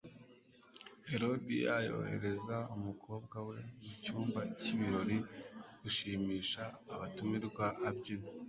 [1.09, 5.17] Herodiya yohereza umukobwa we mu cyumba cy'ibirori
[5.81, 8.27] gushimisha abatumirwa abyina.